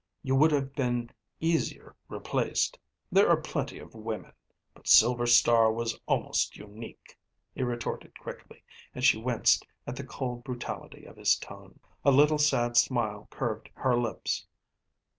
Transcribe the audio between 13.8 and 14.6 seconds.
lips.